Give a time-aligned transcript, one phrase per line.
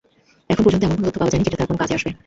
[0.51, 2.11] এখন পর্যন্ত এমন কোনো তথ্য পাওয়া যায় নি, যেটা তাঁর কোনো কাজে আসবে।